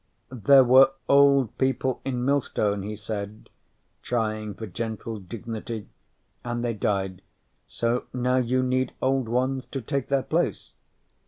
[0.31, 3.51] "There were old people in Millstone," he said,
[4.01, 5.89] trying for gentle dignity,
[6.43, 7.21] "and they died.
[7.67, 10.73] So now you need old ones to take their place."